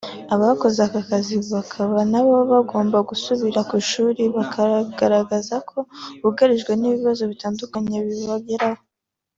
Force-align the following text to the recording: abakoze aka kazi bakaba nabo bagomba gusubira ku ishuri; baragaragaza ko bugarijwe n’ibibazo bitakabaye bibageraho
abakoze 0.35 0.79
aka 0.87 1.01
kazi 1.09 1.33
bakaba 1.55 1.97
nabo 2.11 2.35
bagomba 2.51 2.97
gusubira 3.09 3.59
ku 3.67 3.73
ishuri; 3.83 4.21
baragaragaza 4.35 5.55
ko 5.69 5.77
bugarijwe 6.23 6.71
n’ibibazo 6.77 7.23
bitakabaye 7.31 7.99
bibageraho 8.07 8.81